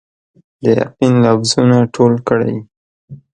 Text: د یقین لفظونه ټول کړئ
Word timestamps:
د 0.63 0.65
یقین 0.81 1.13
لفظونه 1.25 1.77
ټول 1.95 2.13
کړئ 2.27 2.55